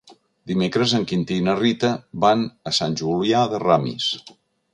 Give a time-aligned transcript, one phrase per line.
[0.51, 1.91] Dimecres en Quintí i na Rita
[2.25, 4.11] van a Sant Julià de Ramis.